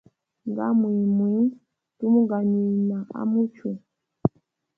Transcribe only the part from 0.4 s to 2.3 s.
Nga mwiimwii, tumu